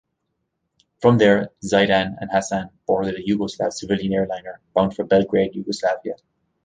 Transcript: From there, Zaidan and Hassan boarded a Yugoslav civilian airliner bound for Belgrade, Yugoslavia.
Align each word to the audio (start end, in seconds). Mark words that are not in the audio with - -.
From 0.99 1.19
there, 1.19 1.49
Zaidan 1.63 2.15
and 2.19 2.31
Hassan 2.31 2.71
boarded 2.87 3.13
a 3.19 3.23
Yugoslav 3.23 3.71
civilian 3.71 4.13
airliner 4.13 4.59
bound 4.73 4.95
for 4.95 5.03
Belgrade, 5.03 5.53
Yugoslavia. 5.53 6.15